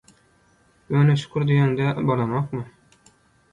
-Ýöne 0.05 1.17
şükür 1.25 1.47
diýeňde 1.53 1.93
bolanokmy? 2.11 2.65